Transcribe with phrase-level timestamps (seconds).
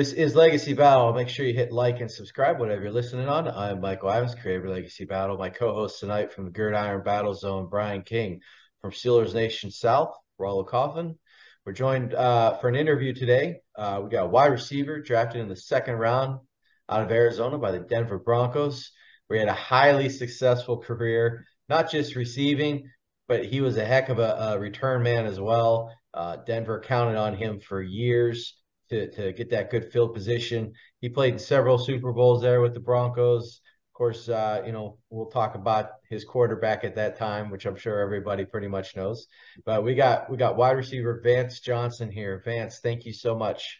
[0.00, 1.12] This is Legacy Battle.
[1.12, 3.46] Make sure you hit like and subscribe, whatever you're listening on.
[3.46, 5.36] I'm Michael Ivins, creator of Legacy Battle.
[5.36, 8.40] My co-host tonight from the Gridiron Battle Zone, Brian King
[8.80, 11.18] from Steelers Nation South, Rollo Coffin.
[11.66, 13.60] We're joined uh, for an interview today.
[13.76, 16.40] Uh, we got a wide receiver drafted in the second round
[16.88, 18.92] out of Arizona by the Denver Broncos.
[19.28, 22.88] We had a highly successful career, not just receiving,
[23.28, 25.94] but he was a heck of a, a return man as well.
[26.14, 28.54] Uh, Denver counted on him for years
[28.90, 30.72] to, to get that good field position.
[31.00, 33.60] He played in several Super Bowls there with the Broncos.
[33.88, 37.76] Of course, uh, you know, we'll talk about his quarterback at that time, which I'm
[37.76, 39.26] sure everybody pretty much knows.
[39.64, 42.42] But we got we got wide receiver Vance Johnson here.
[42.44, 43.78] Vance, thank you so much.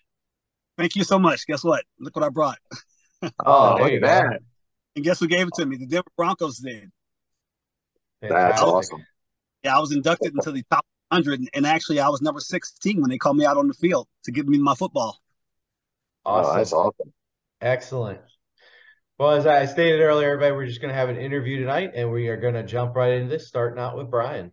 [0.78, 1.46] Thank you so much.
[1.46, 1.84] Guess what?
[1.98, 2.58] Look what I brought.
[3.44, 4.40] oh, look at that.
[4.96, 5.76] And guess who gave it to me?
[5.76, 6.90] The Denver Broncos did.
[8.20, 9.04] That's awesome.
[9.62, 13.10] Yeah, I was inducted into the top 100, and actually, I was number 16 when
[13.10, 15.20] they called me out on the field to give me my football.
[16.24, 16.52] Awesome.
[16.52, 17.12] Oh, that's awesome.
[17.60, 18.20] Excellent.
[19.18, 22.10] Well, as I stated earlier, everybody, we're just going to have an interview tonight, and
[22.10, 24.52] we are going to jump right into this, starting out with Brian.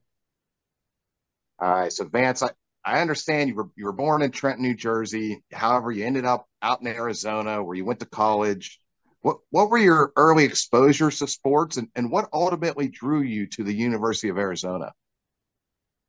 [1.59, 1.93] All right.
[1.93, 2.49] So, Vance, I,
[2.83, 5.43] I understand you were you were born in Trenton, New Jersey.
[5.51, 8.79] However, you ended up out in Arizona, where you went to college.
[9.21, 13.63] What what were your early exposures to sports, and, and what ultimately drew you to
[13.63, 14.91] the University of Arizona?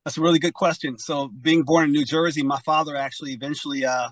[0.08, 0.96] That's a really good question.
[0.96, 4.08] So, being born in New Jersey, my father actually eventually uh,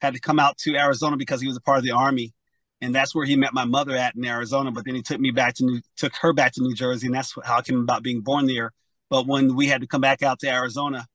[0.00, 2.34] had to come out to Arizona because he was a part of the army,
[2.80, 4.72] and that's where he met my mother at in Arizona.
[4.72, 7.14] But then he took me back to New, took her back to New Jersey, and
[7.14, 8.72] that's how I came about being born there.
[9.08, 11.06] But when we had to come back out to Arizona,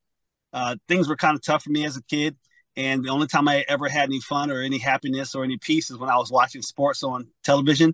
[0.53, 2.38] uh, things were kind of tough for me as a kid.
[2.77, 5.91] And the only time I ever had any fun or any happiness or any peace
[5.91, 7.93] is when I was watching sports on television.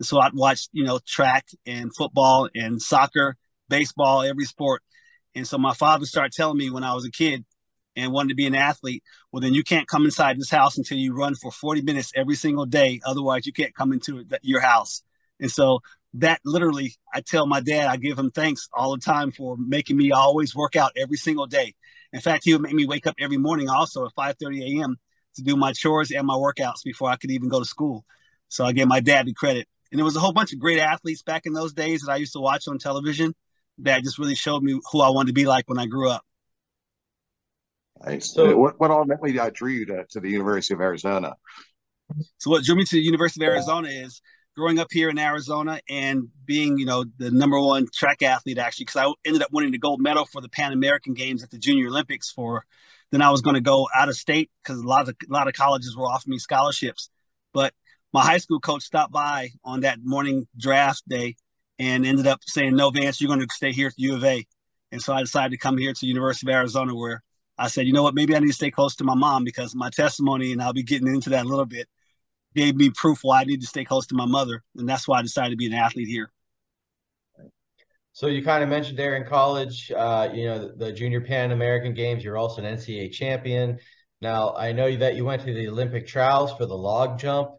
[0.00, 3.36] And so I'd watch, you know, track and football and soccer,
[3.68, 4.82] baseball, every sport.
[5.34, 7.44] And so my father started telling me when I was a kid
[7.96, 9.02] and wanted to be an athlete,
[9.32, 12.36] well, then you can't come inside this house until you run for 40 minutes every
[12.36, 13.00] single day.
[13.04, 15.02] Otherwise, you can't come into your house.
[15.40, 15.80] And so
[16.14, 19.96] that literally, I tell my dad, I give him thanks all the time for making
[19.96, 21.74] me always work out every single day.
[22.12, 24.96] In fact, he would make me wake up every morning also at 5:30 a.m.
[25.36, 28.04] to do my chores and my workouts before I could even go to school.
[28.48, 29.66] So I give my dad the credit.
[29.90, 32.16] And there was a whole bunch of great athletes back in those days that I
[32.16, 33.34] used to watch on television
[33.78, 36.22] that just really showed me who I wanted to be like when I grew up.
[38.04, 38.32] Nice.
[38.32, 41.34] So, what, what ultimately drew you to, to the University of Arizona?
[42.38, 44.20] So, what drew me to the University of Arizona is
[44.56, 48.84] growing up here in Arizona and being, you know, the number one track athlete actually,
[48.84, 51.58] because I ended up winning the gold medal for the Pan American Games at the
[51.58, 52.30] Junior Olympics.
[52.30, 52.64] For
[53.10, 55.48] then I was going to go out of state because a lot of a lot
[55.48, 57.10] of colleges were offering me scholarships,
[57.52, 57.72] but
[58.12, 61.36] my high school coach stopped by on that morning draft day
[61.78, 64.24] and ended up saying, "No, Vance, you're going to stay here at the U of
[64.24, 64.46] A."
[64.92, 67.22] And so I decided to come here to the University of Arizona, where
[67.58, 68.14] I said, "You know what?
[68.14, 70.82] Maybe I need to stay close to my mom because my testimony, and I'll be
[70.82, 71.88] getting into that a little bit,
[72.54, 75.18] gave me proof why I need to stay close to my mother, and that's why
[75.18, 76.30] I decided to be an athlete here."
[78.12, 81.50] So you kind of mentioned there in college, uh, you know, the, the Junior Pan
[81.50, 82.22] American Games.
[82.22, 83.80] You're also an NCAA champion.
[84.20, 87.50] Now I know that you went to the Olympic trials for the long jump.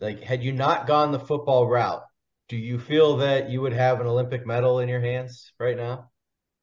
[0.00, 2.02] Like, had you not gone the football route,
[2.48, 6.10] do you feel that you would have an Olympic medal in your hands right now?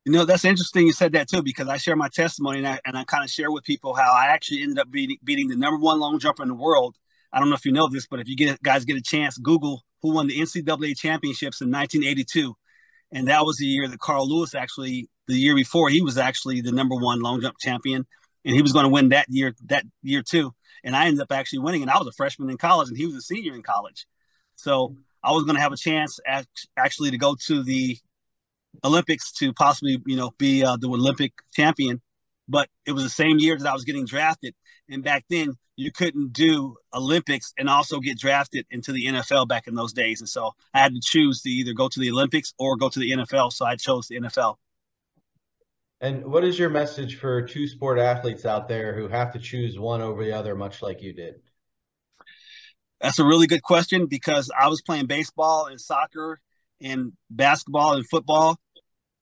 [0.03, 2.79] You know, that's interesting you said that too, because I share my testimony and I,
[2.85, 5.55] and I kind of share with people how I actually ended up beating, beating the
[5.55, 6.95] number one long jumper in the world.
[7.33, 9.37] I don't know if you know this, but if you get guys get a chance,
[9.37, 12.55] Google who won the NCAA championships in 1982.
[13.11, 16.61] And that was the year that Carl Lewis actually, the year before, he was actually
[16.61, 18.05] the number one long jump champion.
[18.45, 20.53] And he was going to win that year, that year too.
[20.83, 21.81] And I ended up actually winning.
[21.81, 24.05] And I was a freshman in college and he was a senior in college.
[24.55, 24.95] So
[25.25, 26.19] I was going to have a chance
[26.77, 27.97] actually to go to the
[28.83, 32.01] Olympics to possibly, you know, be uh, the Olympic champion.
[32.47, 34.53] But it was the same year that I was getting drafted.
[34.87, 39.67] And back then, you couldn't do Olympics and also get drafted into the NFL back
[39.67, 40.21] in those days.
[40.21, 42.99] And so I had to choose to either go to the Olympics or go to
[42.99, 43.51] the NFL.
[43.51, 44.55] So I chose the NFL.
[46.01, 49.79] And what is your message for two sport athletes out there who have to choose
[49.79, 51.41] one over the other, much like you did?
[53.05, 56.39] That's a really good question because I was playing baseball and soccer
[56.81, 58.57] and basketball and football.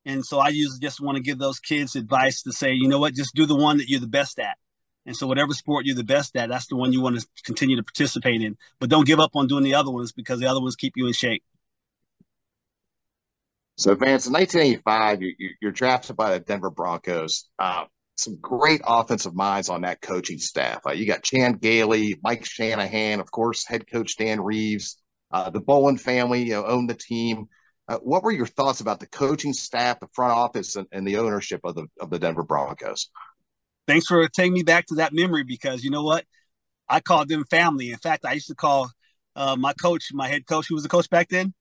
[0.05, 2.97] And so I usually just want to give those kids advice to say, you know
[2.97, 4.55] what, just do the one that you're the best at.
[5.05, 7.75] And so whatever sport you're the best at, that's the one you want to continue
[7.75, 8.55] to participate in.
[8.79, 11.05] But don't give up on doing the other ones because the other ones keep you
[11.05, 11.43] in shape.
[13.75, 17.49] So, Vance, in 1985, you, are drafted by the Denver Broncos.
[17.59, 17.83] Uh,
[18.17, 20.81] some great offensive minds on that coaching staff.
[20.85, 24.97] Uh, you got Chan Gailey, Mike Shanahan, of course, head coach Dan Reeves.
[25.31, 27.47] Uh, the Bowlen family you know, owned the team.
[27.87, 31.17] Uh, what were your thoughts about the coaching staff, the front office, and, and, the
[31.17, 33.09] ownership of the of the Denver Broncos?
[33.87, 36.23] Thanks for taking me back to that memory because you know what,
[36.87, 37.91] I called them family.
[37.91, 38.91] In fact, I used to call
[39.35, 41.53] uh, my coach, my head coach, who was the coach back then,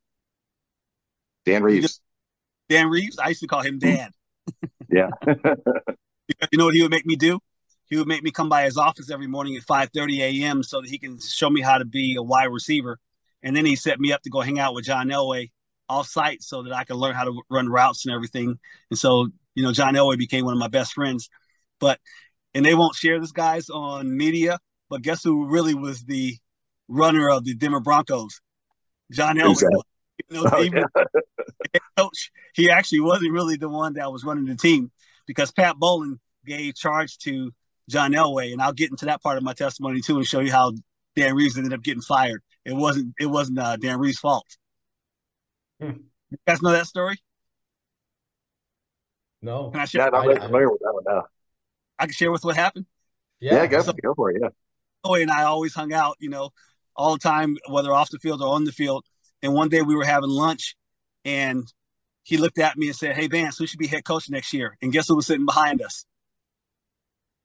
[1.45, 2.01] Dan Reeves.
[2.69, 3.19] Dan Reeves.
[3.19, 4.11] I used to call him Dan.
[4.91, 5.11] yeah.
[6.50, 7.40] you know what he would make me do?
[7.87, 10.62] He would make me come by his office every morning at 5:30 a.m.
[10.62, 12.99] so that he can show me how to be a wide receiver,
[13.43, 15.50] and then he set me up to go hang out with John Elway
[15.88, 18.58] off site so that I could learn how to run routes and everything.
[18.90, 21.29] And so, you know, John Elway became one of my best friends.
[21.81, 22.00] But
[22.55, 24.58] and they won't share this guys on media,
[24.88, 26.37] but guess who really was the
[26.88, 28.40] runner of the Denver Broncos?
[29.11, 29.62] John Elway.
[30.31, 30.84] You know, oh, yeah.
[31.96, 34.90] coach, he actually wasn't really the one that was running the team
[35.26, 37.53] because Pat Bowlen gave charge to
[37.89, 40.53] John Elway, and I'll get into that part of my testimony too and show you
[40.53, 40.73] how
[41.17, 42.43] Dan Reeves ended up getting fired.
[42.65, 44.47] It wasn't it wasn't uh, Dan Reeves' fault.
[45.81, 45.91] Hmm.
[46.31, 47.19] You guys know that story?
[49.43, 49.71] No.
[49.71, 50.03] Can I share?
[50.03, 51.25] Yeah, I'm not familiar with that one now.
[51.99, 52.87] I can share with what happened.
[53.41, 54.39] Yeah, yeah go, so, go for it.
[54.41, 54.49] Yeah.
[55.05, 56.50] Elway and I always hung out, you know,
[56.94, 59.05] all the time, whether off the field or on the field.
[59.43, 60.77] And one day we were having lunch,
[61.25, 61.65] and
[62.23, 64.79] he looked at me and said, "Hey Vance, who should be head coach next year?"
[64.81, 66.05] And guess who was sitting behind us?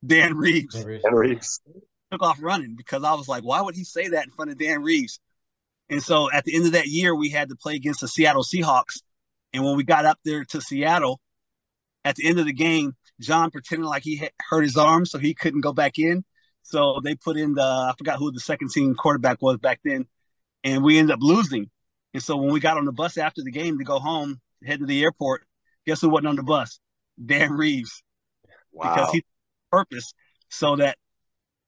[0.07, 0.83] Dan Reeves.
[0.83, 1.62] Dan Reeves.
[2.12, 4.57] Took off running because I was like, why would he say that in front of
[4.57, 5.19] Dan Reeves?
[5.89, 8.44] And so at the end of that year, we had to play against the Seattle
[8.44, 9.01] Seahawks.
[9.54, 11.19] And when we got up there to Seattle,
[12.04, 15.33] at the end of the game, John pretended like he hurt his arm, so he
[15.33, 16.24] couldn't go back in.
[16.63, 20.06] So they put in the I forgot who the second team quarterback was back then,
[20.63, 21.69] and we ended up losing.
[22.13, 24.80] And so when we got on the bus after the game to go home, head
[24.80, 25.44] to the airport,
[25.86, 26.80] guess who wasn't on the bus?
[27.24, 28.04] Dan Reeves.
[28.71, 28.94] Wow.
[28.94, 29.25] Because he
[29.71, 30.13] purpose
[30.49, 30.97] so that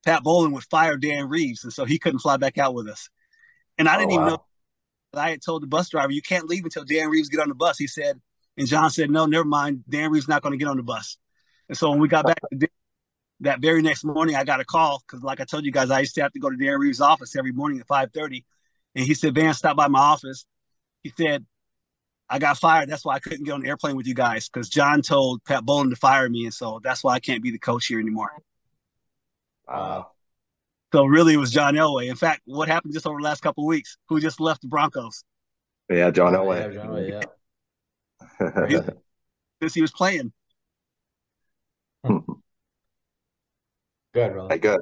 [0.05, 3.09] Pat Bowlen would fire Dan Reeves, and so he couldn't fly back out with us.
[3.77, 4.21] And I oh, didn't oh, wow.
[4.21, 4.45] even know.
[5.13, 7.55] I had told the bus driver, "You can't leave until Dan Reeves get on the
[7.55, 8.19] bus." He said,
[8.57, 9.83] and John said, "No, never mind.
[9.89, 11.17] Dan Reeves not going to get on the bus."
[11.67, 12.39] And so when we got back
[13.41, 15.99] that very next morning, I got a call because, like I told you guys, I
[16.01, 18.45] used to have to go to Dan Reeves' office every morning at five thirty,
[18.95, 20.45] and he said, "Van, stop by my office."
[21.03, 21.45] He said,
[22.29, 22.89] I got fired.
[22.89, 25.65] That's why I couldn't get on the airplane with you guys because John told Pat
[25.65, 28.31] Bowlen to fire me, and so that's why I can't be the coach here anymore.
[29.67, 30.03] Uh,
[30.93, 32.09] so really, it was John Elway.
[32.09, 33.97] In fact, what happened just over the last couple of weeks?
[34.09, 35.23] Who just left the Broncos?
[35.89, 36.73] Yeah, John Elway.
[36.73, 37.23] Yeah, John Elway.
[38.69, 38.89] Yeah.
[39.61, 40.31] Since he was playing.
[42.05, 42.23] good,
[44.13, 44.47] bro.
[44.47, 44.79] Hey, good.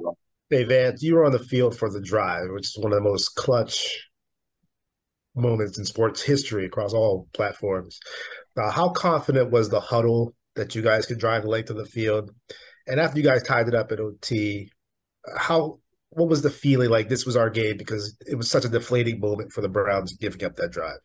[0.50, 3.08] Hey, Vance, you were on the field for the drive, which is one of the
[3.08, 4.07] most clutch
[5.38, 7.98] moments in sports history across all platforms.
[8.56, 11.86] Uh, how confident was the huddle that you guys could drive the length of the
[11.86, 12.30] field?
[12.86, 14.70] And after you guys tied it up at OT,
[15.36, 15.78] how
[16.10, 19.20] what was the feeling like this was our game because it was such a deflating
[19.20, 20.98] moment for the Browns giving up that drive?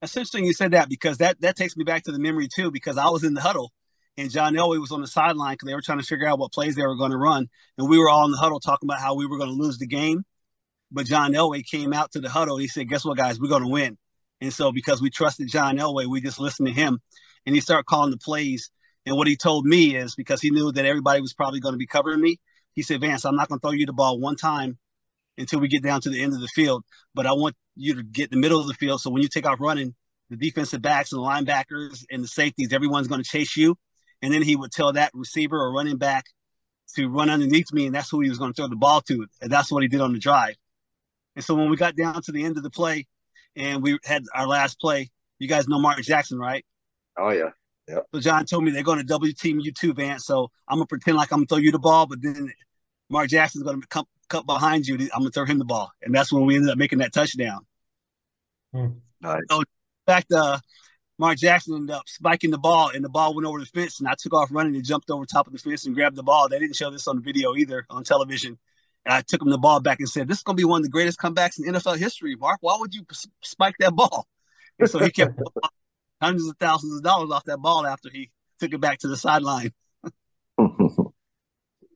[0.00, 2.70] That's interesting you said that because that that takes me back to the memory too
[2.70, 3.72] because I was in the huddle
[4.16, 6.52] and John Elway was on the sideline because they were trying to figure out what
[6.52, 7.48] plays they were going to run
[7.78, 9.78] and we were all in the huddle talking about how we were going to lose
[9.78, 10.24] the game
[10.90, 12.56] but John Elway came out to the huddle.
[12.56, 13.40] He said, "Guess what, guys?
[13.40, 13.98] We're going to win."
[14.40, 17.00] And so, because we trusted John Elway, we just listened to him,
[17.44, 18.70] and he started calling the plays.
[19.06, 21.78] And what he told me is because he knew that everybody was probably going to
[21.78, 22.38] be covering me.
[22.72, 24.78] He said, "Vance, I'm not going to throw you the ball one time
[25.36, 28.02] until we get down to the end of the field, but I want you to
[28.02, 29.00] get the middle of the field.
[29.00, 29.94] So when you take off running,
[30.30, 33.76] the defensive backs and the linebackers and the safeties, everyone's going to chase you."
[34.20, 36.24] And then he would tell that receiver or running back
[36.96, 39.26] to run underneath me, and that's who he was going to throw the ball to.
[39.40, 40.56] And that's what he did on the drive.
[41.38, 43.06] And so when we got down to the end of the play
[43.54, 46.66] and we had our last play, you guys know Mark Jackson, right?
[47.16, 47.50] Oh yeah.
[47.86, 48.00] Yeah.
[48.12, 50.26] So John told me they're going to double team you too, Vance.
[50.26, 52.52] So I'm gonna pretend like I'm gonna throw you the ball, but then
[53.08, 54.96] Mark Jackson's gonna come cut behind you.
[55.14, 57.60] I'm gonna throw him the ball, and that's when we ended up making that touchdown.
[58.74, 58.86] Hmm.
[59.20, 59.42] Nice.
[59.48, 59.66] So in
[60.08, 60.58] fact, uh,
[61.20, 64.08] Mark Jackson ended up spiking the ball, and the ball went over the fence, and
[64.08, 66.48] I took off running and jumped over top of the fence and grabbed the ball.
[66.48, 68.58] They didn't show this on the video either on television.
[69.04, 70.80] And I took him the ball back and said, "This is going to be one
[70.80, 72.58] of the greatest comebacks in NFL history, Mark.
[72.60, 73.04] Why would you
[73.42, 74.26] spike that ball?"
[74.78, 75.38] And so he kept
[76.22, 79.16] hundreds of thousands of dollars off that ball after he took it back to the
[79.16, 79.72] sideline.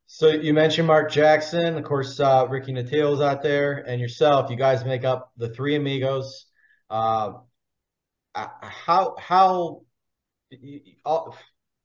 [0.06, 4.50] so you mentioned Mark Jackson, of course, uh, Ricky Nattiel's out there, and yourself.
[4.50, 6.46] You guys make up the three amigos.
[6.90, 7.34] Uh,
[8.34, 9.82] uh how how?
[10.50, 10.62] Let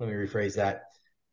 [0.10, 0.84] me rephrase that.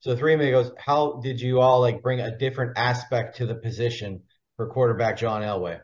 [0.05, 4.21] So three amigos, how did you all like bring a different aspect to the position
[4.55, 5.81] for quarterback John Elway?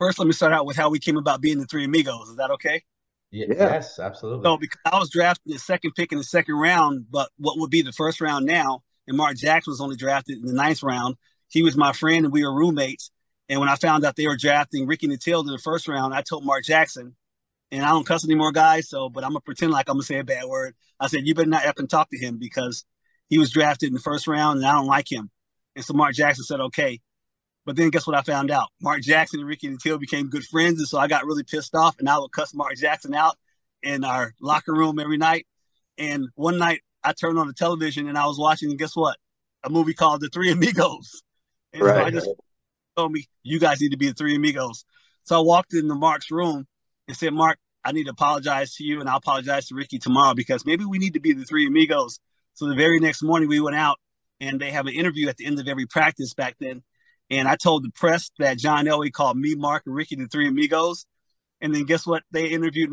[0.00, 2.30] First, let me start out with how we came about being the three amigos.
[2.30, 2.82] Is that okay?
[3.30, 4.42] Yeah, yes, absolutely.
[4.42, 7.70] So because I was drafted the second pick in the second round, but what would
[7.70, 11.14] be the first round now, and Mark Jackson was only drafted in the ninth round.
[11.46, 13.12] He was my friend and we were roommates.
[13.48, 16.22] And when I found out they were drafting Ricky Nattiel in the first round, I
[16.22, 17.14] told Mark Jackson,
[17.70, 18.88] and I don't cuss anymore, guys.
[18.88, 20.74] So, but I'm gonna pretend like I'm gonna say a bad word.
[20.98, 22.84] I said, you better not effing talk to him because
[23.28, 25.30] he was drafted in the first round, and I don't like him.
[25.76, 27.00] And so Mark Jackson said, okay.
[27.66, 28.68] But then guess what I found out?
[28.80, 30.78] Mark Jackson and Ricky Nattiel became good friends.
[30.78, 33.36] And so I got really pissed off and I would cuss Mark Jackson out
[33.82, 35.46] in our locker room every night.
[35.96, 39.16] And one night I turned on the television and I was watching, and guess what?
[39.62, 41.22] A movie called The Three Amigos.
[41.72, 41.96] And right.
[41.96, 42.30] so I just
[42.96, 44.84] told me, you guys need to be the Three Amigos.
[45.22, 46.66] So I walked into Mark's room
[47.08, 50.34] and said, Mark, I need to apologize to you and I'll apologize to Ricky tomorrow
[50.34, 52.20] because maybe we need to be the Three Amigos.
[52.54, 53.98] So the very next morning we went out
[54.40, 56.82] and they have an interview at the end of every practice back then.
[57.30, 60.48] And I told the press that John Elway called me, Mark, and Ricky the Three
[60.48, 61.06] Amigos.
[61.60, 62.22] And then guess what?
[62.30, 62.90] They interviewed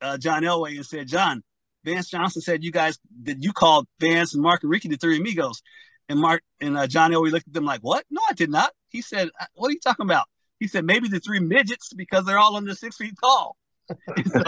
[0.00, 1.42] uh, John Elway and said, John,
[1.84, 5.16] Vance Johnson said you guys that you called Vance and Mark and Ricky the Three
[5.16, 5.62] Amigos.
[6.08, 8.04] And Mark and uh, John Elway looked at them like, "What?
[8.10, 10.26] No, I did not." He said, "What are you talking about?"
[10.58, 13.56] He said, "Maybe the three midgets because they're all under six feet tall."
[14.32, 14.42] so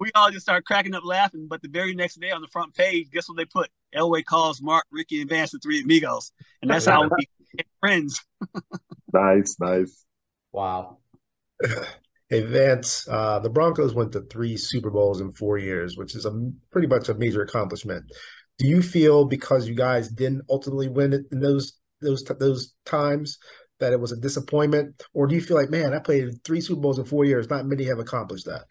[0.00, 1.46] we all just start cracking up laughing.
[1.48, 3.70] But the very next day on the front page, guess what they put?
[3.94, 8.24] Elway calls Mark, Ricky, and Vance the three amigos, and that's how we get friends.
[9.12, 10.04] nice, nice.
[10.52, 10.98] Wow.
[12.28, 16.26] Hey Vance, uh, the Broncos went to three Super Bowls in four years, which is
[16.26, 16.32] a
[16.72, 18.04] pretty much a major accomplishment.
[18.58, 23.38] Do you feel because you guys didn't ultimately win it in those those those times
[23.78, 26.80] that it was a disappointment, or do you feel like, man, I played three Super
[26.80, 28.64] Bowls in four years, not many have accomplished that?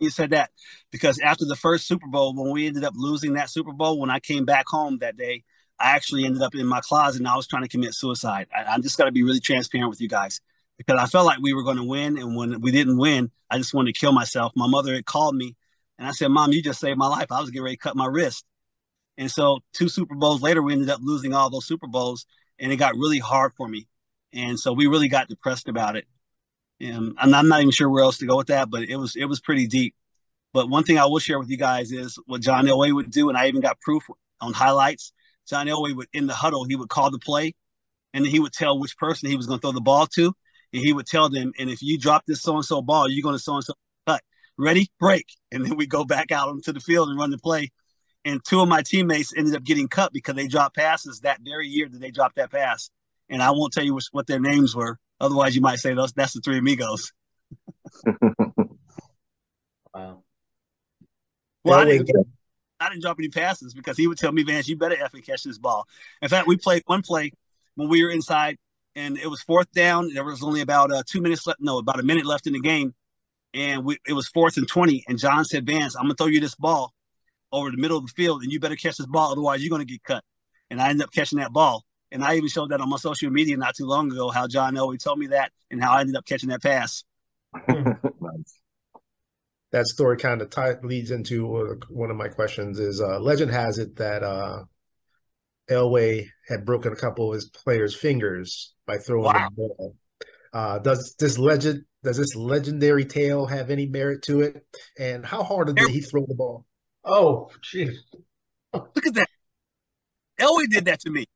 [0.00, 0.50] You said that
[0.90, 4.10] because after the first Super Bowl, when we ended up losing that Super Bowl, when
[4.10, 5.44] I came back home that day,
[5.78, 8.48] I actually ended up in my closet and I was trying to commit suicide.
[8.54, 10.40] I, am just got to be really transparent with you guys
[10.76, 13.58] because I felt like we were going to win, and when we didn't win, I
[13.58, 14.52] just wanted to kill myself.
[14.56, 15.56] My mother had called me,
[15.98, 17.30] and I said, "Mom, you just saved my life.
[17.30, 18.44] I was getting ready to cut my wrist."
[19.18, 22.24] And so, two Super Bowls later, we ended up losing all those Super Bowls,
[22.58, 23.88] and it got really hard for me.
[24.32, 26.06] And so, we really got depressed about it.
[26.80, 29.26] And I'm not even sure where else to go with that, but it was it
[29.26, 29.94] was pretty deep.
[30.52, 33.28] But one thing I will share with you guys is what John Elway would do,
[33.28, 34.04] and I even got proof
[34.40, 35.12] on highlights.
[35.48, 37.54] John Elway would in the huddle, he would call the play,
[38.14, 40.32] and then he would tell which person he was going to throw the ball to,
[40.72, 43.22] and he would tell them, and if you drop this so and so ball, you're
[43.22, 43.74] going to so and so
[44.06, 44.22] cut.
[44.56, 47.70] Ready, break, and then we go back out onto the field and run the play.
[48.24, 51.68] And two of my teammates ended up getting cut because they dropped passes that very
[51.68, 52.90] year that they dropped that pass.
[53.30, 54.98] And I won't tell you what their names were.
[55.20, 57.12] Otherwise, you might say those that's the three amigos.
[59.94, 60.22] wow.
[61.62, 62.10] Well, I didn't,
[62.78, 65.42] I didn't drop any passes because he would tell me, Vance, you better effing catch
[65.42, 65.86] this ball.
[66.22, 67.32] In fact, we played one play
[67.74, 68.56] when we were inside
[68.96, 70.12] and it was fourth down.
[70.12, 71.60] There was only about uh, two minutes left.
[71.60, 72.94] No, about a minute left in the game,
[73.54, 75.04] and we, it was fourth and twenty.
[75.08, 76.92] And John said, "Vance, I'm gonna throw you this ball
[77.52, 79.84] over the middle of the field, and you better catch this ball, otherwise you're gonna
[79.84, 80.24] get cut."
[80.70, 83.30] And I ended up catching that ball, and I even showed that on my social
[83.30, 84.30] media not too long ago.
[84.30, 87.04] How John Elway told me that, and how I ended up catching that pass.
[87.68, 88.60] nice.
[89.72, 92.78] That story kind of t- leads into uh, one of my questions.
[92.78, 94.64] Is uh, legend has it that uh,
[95.70, 99.48] Elway had broken a couple of his players' fingers by throwing wow.
[99.50, 99.96] the ball.
[100.52, 104.66] Uh, does this legend does this legendary tale have any merit to it?
[104.98, 106.64] And how hard did he throw the ball?
[107.04, 107.94] Oh, jeez.
[108.72, 109.28] Look at that.
[110.40, 111.26] Elway did that to me.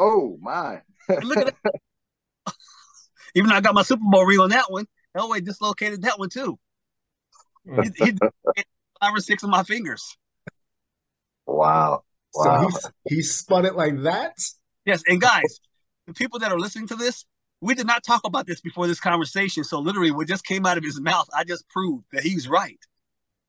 [0.00, 0.80] Oh my.
[1.08, 1.72] look at that.
[3.34, 4.86] Even though I got my Super Bowl ring on that one,
[5.16, 6.58] Elway dislocated that one too.
[7.66, 8.12] he, he
[9.00, 10.16] five or six of my fingers.
[11.46, 12.04] Wow.
[12.34, 12.68] Wow.
[12.70, 14.38] So he, he spun it like that?
[14.84, 15.02] Yes.
[15.06, 15.60] And guys,
[16.06, 17.24] the people that are listening to this,
[17.60, 19.64] we did not talk about this before this conversation.
[19.64, 22.78] So literally, what just came out of his mouth, I just proved that he's right.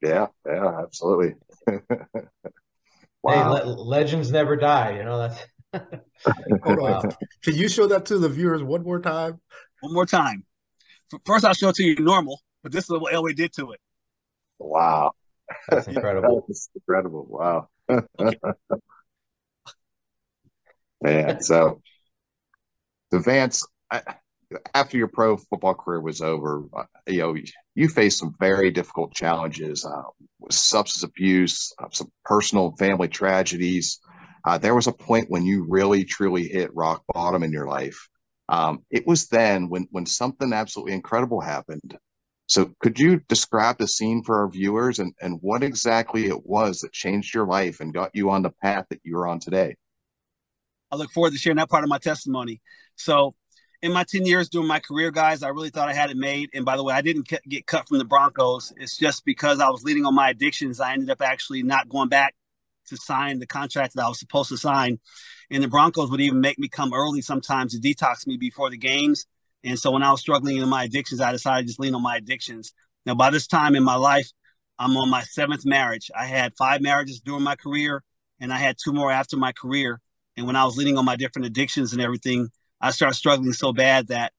[0.02, 1.36] Yeah, yeah, absolutely.
[3.22, 3.34] wow.
[3.34, 4.98] Hey, le- legends never die.
[4.98, 5.40] You know that's.
[5.74, 7.12] Hold on.
[7.44, 9.40] Can you show that to the viewers one more time?
[9.82, 10.46] One more time.
[11.26, 13.80] First, I'll show it to you normal, but this is what Elway did to it.
[14.60, 15.12] Wow.
[15.70, 16.46] That's incredible.
[16.48, 17.26] That's incredible.
[17.30, 17.70] Wow.
[21.02, 21.82] Man, so
[23.12, 24.02] the Vance, I,
[24.74, 27.36] after your pro football career was over, uh, you know,
[27.76, 30.02] you faced some very difficult challenges, uh,
[30.52, 34.00] substance abuse, uh, some personal family tragedies.
[34.46, 38.08] Uh, there was a point when you really, truly hit rock bottom in your life.
[38.48, 41.98] Um, it was then when when something absolutely incredible happened.
[42.48, 46.80] So, could you describe the scene for our viewers and, and what exactly it was
[46.80, 49.76] that changed your life and got you on the path that you're on today?
[50.92, 52.60] I look forward to sharing that part of my testimony.
[52.96, 53.36] So,
[53.84, 56.50] in my 10 years doing my career, guys, I really thought I had it made.
[56.56, 58.74] And by the way, I didn't get cut from the Broncos.
[58.78, 62.10] It's just because I was leading on my addictions, I ended up actually not going
[62.10, 62.34] back
[62.90, 65.00] to sign the contract that I was supposed to sign.
[65.50, 68.78] And the Broncos would even make me come early sometimes to detox me before the
[68.78, 69.26] games
[69.64, 72.02] and so when I was struggling in my addictions, I decided to just lean on
[72.02, 72.74] my addictions.
[73.06, 74.32] Now, by this time in my life,
[74.78, 76.10] I'm on my seventh marriage.
[76.18, 78.04] I had five marriages during my career,
[78.40, 80.00] and I had two more after my career.
[80.38, 83.74] And when I was leaning on my different addictions and everything, I started struggling so
[83.74, 84.32] bad that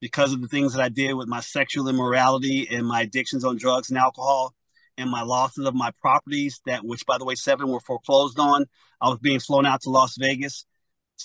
[0.00, 3.56] because of the things that I did with my sexual immorality and my addictions on
[3.56, 4.54] drugs and alcohol
[4.98, 8.66] and my losses of my properties that which by the way seven were foreclosed on.
[9.00, 10.66] I was being flown out to las vegas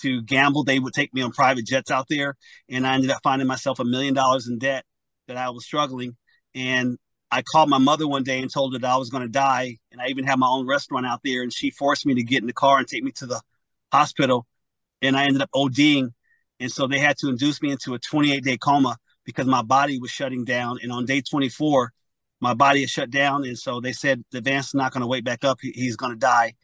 [0.00, 0.64] to gamble.
[0.64, 2.36] They would take me on private jets out there
[2.68, 4.84] and i ended up finding myself a million dollars in debt
[5.28, 6.16] that i was struggling.
[6.54, 6.98] And
[7.30, 9.78] i called my mother one day and told her that i was going to die
[9.90, 12.42] and i even had my own restaurant out there and she forced me to get
[12.42, 13.40] in the car and take me to the
[13.92, 14.46] hospital
[15.00, 16.12] and i ended up oding
[16.62, 19.98] and so they had to induce me into a 28 day coma because my body
[19.98, 20.78] was shutting down.
[20.82, 21.92] And on day 24,
[22.42, 23.44] my body is shut down.
[23.44, 25.58] And so they said the Vance is not going to wake back up.
[25.62, 26.54] He, he's going to die.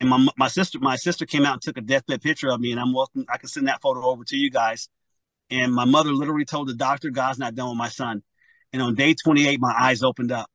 [0.00, 2.72] And my, my sister, my sister came out and took a deathbed picture of me.
[2.72, 3.24] And I'm welcome.
[3.28, 4.88] I can send that photo over to you guys.
[5.48, 8.22] And my mother literally told the doctor, God's not done with my son.
[8.72, 10.50] And on day 28, my eyes opened up.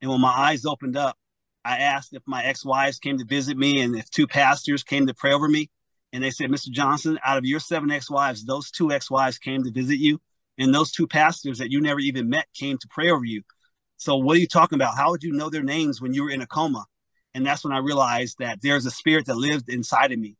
[0.00, 1.16] And when my eyes opened up,
[1.64, 5.14] I asked if my ex-wives came to visit me and if two pastors came to
[5.14, 5.70] pray over me
[6.12, 6.70] and they said, Mr.
[6.70, 10.20] Johnson, out of your seven ex-wives, those two ex-wives came to visit you,
[10.58, 13.42] and those two pastors that you never even met came to pray over you.
[14.02, 14.96] So what are you talking about?
[14.96, 16.86] How would you know their names when you were in a coma?
[17.34, 20.36] And that's when I realized that there's a spirit that lived inside of me.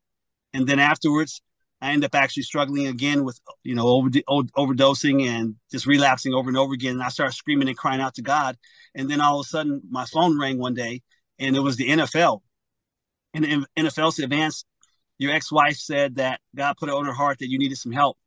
[0.53, 1.43] And then afterwards,
[1.81, 4.11] I end up actually struggling again with, you know, over,
[4.57, 6.95] overdosing and just relapsing over and over again.
[6.95, 8.57] And I started screaming and crying out to God.
[8.97, 11.03] And then all of a sudden, my phone rang one day,
[11.39, 12.41] and it was the NFL.
[13.33, 14.65] And the NFL said, Vance,
[15.19, 18.19] your ex-wife said that God put it on her heart that you needed some help.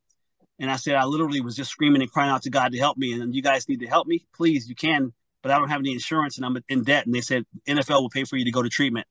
[0.59, 2.97] And I said, I literally was just screaming and crying out to God to help
[2.97, 3.13] me.
[3.13, 4.25] And you guys need to help me.
[4.33, 5.13] Please, you can,
[5.45, 7.05] but I don't have any insurance and I'm in debt.
[7.05, 9.05] And they said, NFL will pay for you to go to treatment.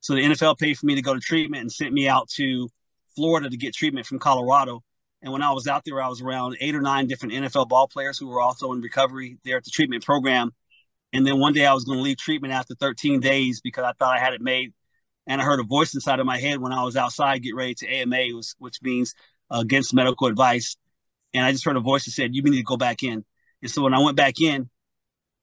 [0.00, 2.68] So the NFL paid for me to go to treatment and sent me out to
[3.14, 4.82] Florida to get treatment from Colorado.
[5.22, 7.86] And when I was out there, I was around eight or nine different NFL ball
[7.86, 10.50] players who were also in recovery there at the treatment program.
[11.12, 13.92] And then one day I was going to leave treatment after 13 days because I
[13.92, 14.72] thought I had it made
[15.28, 17.74] and I heard a voice inside of my head when I was outside, get ready
[17.76, 19.14] to AMA, which means
[19.52, 20.76] against medical advice.
[21.32, 23.24] And I just heard a voice that said, "You need to go back in."
[23.62, 24.68] And so when I went back in,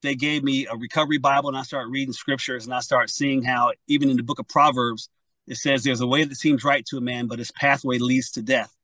[0.04, 3.42] they gave me a recovery Bible, and I started reading scriptures, and I started seeing
[3.44, 5.10] how even in the book of Proverbs
[5.48, 8.30] it says, "There's a way that seems right to a man, but his pathway leads
[8.32, 8.76] to death."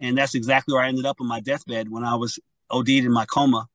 [0.00, 2.38] And that's exactly where I ended up on my deathbed when I was
[2.70, 3.68] OD'd in my coma.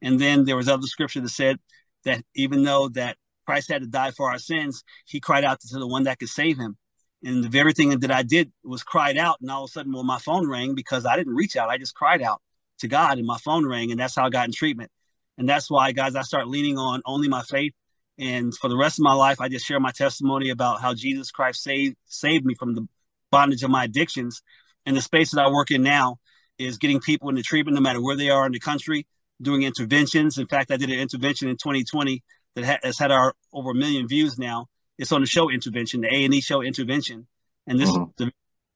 [0.00, 1.58] And then there was other scripture that said
[2.04, 5.78] that even though that Christ had to die for our sins, he cried out to
[5.78, 6.76] the one that could save him.
[7.22, 9.40] And the very thing that I did was cried out.
[9.40, 11.70] And all of a sudden, well, my phone rang because I didn't reach out.
[11.70, 12.42] I just cried out
[12.78, 13.90] to God and my phone rang.
[13.90, 14.90] And that's how I got in treatment.
[15.38, 17.72] And that's why, guys, I start leaning on only my faith.
[18.18, 21.30] And for the rest of my life, I just share my testimony about how Jesus
[21.30, 22.86] Christ saved saved me from the
[23.30, 24.40] bondage of my addictions.
[24.86, 26.18] And the space that I work in now
[26.58, 29.06] is getting people into treatment no matter where they are in the country,
[29.42, 30.38] doing interventions.
[30.38, 32.22] In fact, I did an intervention in 2020
[32.54, 34.66] that ha- has had our over a million views now.
[34.96, 37.26] It's on the show intervention, the A and E show intervention,
[37.66, 38.24] and this mm-hmm.
[38.24, 38.30] the,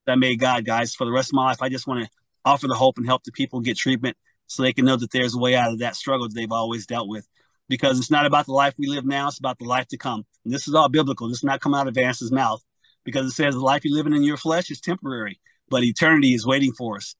[0.07, 0.95] that made God, guys.
[0.97, 2.11] For the rest of my life, I just want to
[2.45, 4.17] offer the hope and help the people get treatment
[4.49, 6.87] so they can know that there's a way out of that struggle that they've always
[6.87, 7.29] dealt with.
[7.69, 10.25] Because it's not about the life we live now; it's about the life to come.
[10.45, 11.29] And this is all biblical.
[11.29, 12.63] This is not coming out of Vance's mouth,
[13.05, 16.47] because it says the life you're living in your flesh is temporary, but eternity is
[16.47, 17.15] waiting for us.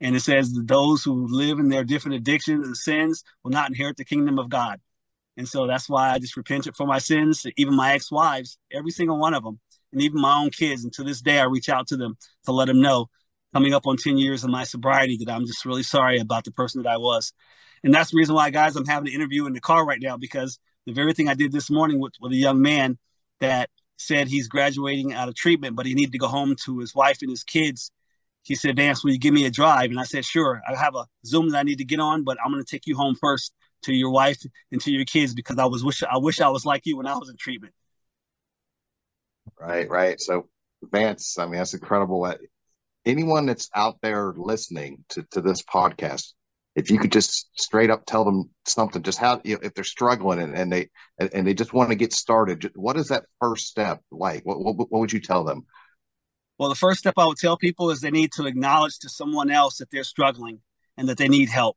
[0.00, 3.68] And it says that those who live in their different addictions and sins will not
[3.68, 4.80] inherit the kingdom of God.
[5.36, 8.90] And so that's why I just repented for my sins, even my ex wives, every
[8.90, 9.60] single one of them,
[9.92, 10.84] and even my own kids.
[10.84, 13.08] And to this day, I reach out to them to let them know,
[13.54, 16.50] coming up on 10 years of my sobriety, that I'm just really sorry about the
[16.50, 17.32] person that I was.
[17.84, 20.16] And that's the reason why, guys, I'm having an interview in the car right now
[20.16, 22.98] because the very thing I did this morning with, with a young man
[23.40, 26.94] that said he's graduating out of treatment, but he needed to go home to his
[26.94, 27.92] wife and his kids.
[28.42, 29.90] He said, Vance, will you give me a drive?
[29.90, 30.60] And I said, sure.
[30.68, 32.86] I have a Zoom that I need to get on, but I'm going to take
[32.86, 36.18] you home first to your wife and to your kids because I was wish I
[36.18, 37.74] wish I was like you when I was in treatment.
[39.60, 40.20] Right, right.
[40.20, 40.48] So
[40.82, 42.20] Vance, I mean that's incredible.
[43.06, 46.32] Anyone that's out there listening to, to this podcast,
[46.74, 49.84] if you could just straight up tell them something, just how you know, if they're
[49.84, 50.88] struggling and, and they
[51.18, 54.44] and they just want to get started, what is that first step like?
[54.44, 55.66] What, what what would you tell them?
[56.58, 59.50] Well, the first step I would tell people is they need to acknowledge to someone
[59.50, 60.60] else that they're struggling
[60.96, 61.76] and that they need help.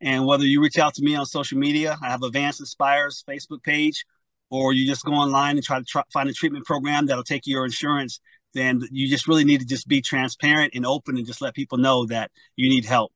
[0.00, 3.24] And whether you reach out to me on social media, I have a Vance Inspires
[3.28, 4.04] Facebook page,
[4.50, 7.46] or you just go online and try to try, find a treatment program that'll take
[7.46, 8.20] your insurance,
[8.54, 11.78] then you just really need to just be transparent and open and just let people
[11.78, 13.12] know that you need help.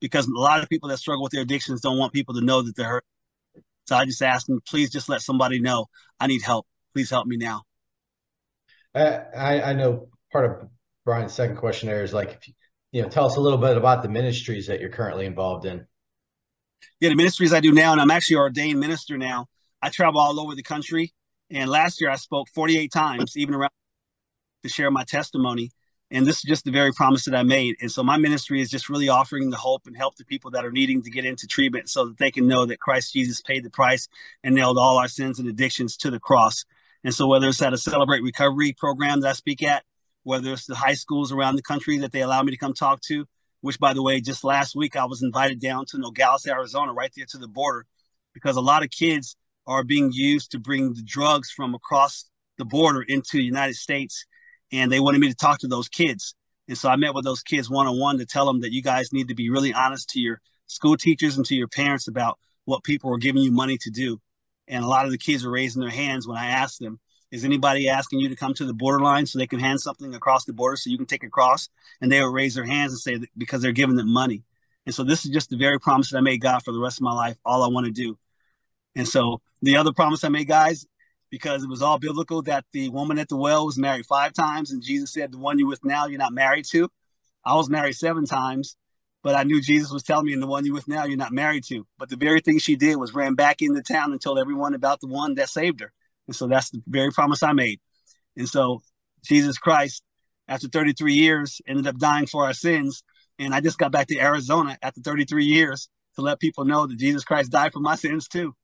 [0.00, 2.62] Because a lot of people that struggle with their addictions don't want people to know
[2.62, 3.04] that they're hurt.
[3.86, 5.86] So I just ask them, please just let somebody know
[6.18, 6.66] I need help.
[6.94, 7.62] Please help me now.
[8.94, 10.68] I, I know part of
[11.04, 12.42] Brian's second question there is like,
[12.90, 15.86] you know, tell us a little bit about the ministries that you're currently involved in
[17.00, 19.46] yeah, the ministries I do now, and I'm actually ordained minister now.
[19.80, 21.12] I travel all over the country,
[21.50, 23.70] and last year I spoke 48 times, even around
[24.62, 25.70] to share my testimony.
[26.10, 27.76] And this is just the very promise that I made.
[27.80, 30.64] And so my ministry is just really offering the hope and help to people that
[30.64, 33.64] are needing to get into treatment so that they can know that Christ Jesus paid
[33.64, 34.08] the price
[34.44, 36.66] and nailed all our sins and addictions to the cross.
[37.02, 39.84] And so whether it's at a Celebrate Recovery program that I speak at,
[40.22, 43.00] whether it's the high schools around the country that they allow me to come talk
[43.08, 43.26] to,
[43.62, 47.12] which by the way, just last week I was invited down to Nogales, Arizona, right
[47.16, 47.86] there to the border,
[48.34, 52.64] because a lot of kids are being used to bring the drugs from across the
[52.64, 54.26] border into the United States
[54.72, 56.34] and they wanted me to talk to those kids.
[56.68, 58.82] And so I met with those kids one on one to tell them that you
[58.82, 62.38] guys need to be really honest to your school teachers and to your parents about
[62.64, 64.20] what people are giving you money to do.
[64.68, 67.44] And a lot of the kids were raising their hands when I asked them, is
[67.44, 70.52] anybody asking you to come to the borderline so they can hand something across the
[70.52, 71.68] border so you can take it across?
[72.00, 74.44] And they would raise their hands and say because they're giving them money.
[74.86, 76.98] And so this is just the very promise that I made God for the rest
[76.98, 77.36] of my life.
[77.44, 78.18] All I want to do.
[78.94, 80.86] And so the other promise I made, guys,
[81.32, 84.70] because it was all biblical that the woman at the well was married five times,
[84.70, 86.90] and Jesus said, "The one you're with now, you're not married to."
[87.42, 88.76] I was married seven times,
[89.22, 91.32] but I knew Jesus was telling me, "And the one you're with now, you're not
[91.32, 94.38] married to." But the very thing she did was ran back into town and told
[94.38, 95.94] everyone about the one that saved her.
[96.26, 97.80] And so that's the very promise I made.
[98.36, 98.82] And so
[99.24, 100.02] Jesus Christ,
[100.48, 103.02] after 33 years, ended up dying for our sins.
[103.38, 106.98] And I just got back to Arizona after 33 years to let people know that
[106.98, 108.54] Jesus Christ died for my sins too.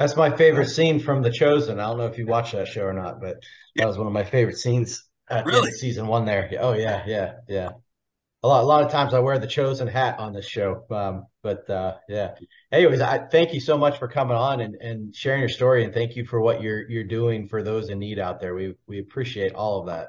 [0.00, 1.78] That's my favorite scene from The Chosen.
[1.78, 3.36] I don't know if you watched that show or not, but
[3.76, 5.70] that was one of my favorite scenes at really?
[5.72, 6.50] season one there.
[6.58, 7.68] Oh yeah, yeah, yeah.
[8.42, 10.86] A lot, a lot of times I wear the chosen hat on this show.
[10.90, 12.30] Um, but uh, yeah.
[12.72, 15.92] Anyways, I thank you so much for coming on and, and sharing your story, and
[15.92, 18.54] thank you for what you're you're doing for those in need out there.
[18.54, 20.08] We we appreciate all of that.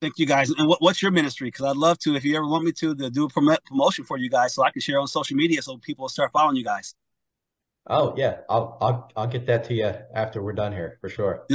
[0.00, 0.50] Thank you guys.
[0.50, 1.48] And what, what's your ministry?
[1.48, 4.16] Because I'd love to, if you ever want me to, to do a promotion for
[4.16, 6.64] you guys, so I can share on social media, so people will start following you
[6.64, 6.94] guys.
[7.86, 11.46] Oh yeah, I'll I'll I'll get that to you after we're done here for sure.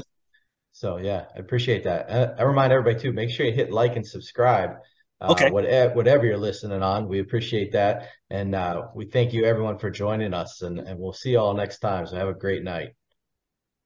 [0.72, 2.10] So yeah, I appreciate that.
[2.10, 4.76] Uh, I remind everybody too, make sure you hit like and subscribe.
[5.20, 5.50] Uh, okay.
[5.50, 9.90] Whatever, whatever you're listening on, we appreciate that, and uh, we thank you everyone for
[9.90, 12.08] joining us, and and we'll see you all next time.
[12.08, 12.90] So have a great night.